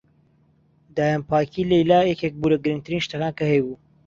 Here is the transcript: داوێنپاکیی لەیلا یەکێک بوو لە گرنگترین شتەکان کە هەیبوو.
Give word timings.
داوێنپاکیی 0.95 1.69
لەیلا 1.71 1.99
یەکێک 2.11 2.33
بوو 2.39 2.51
لە 2.53 2.57
گرنگترین 2.63 3.03
شتەکان 3.05 3.33
کە 3.37 3.43
هەیبوو. 3.51 3.77